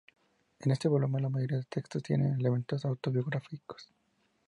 [0.61, 3.91] En este volumen la mayoría de textos tienen elementos autobiográficos.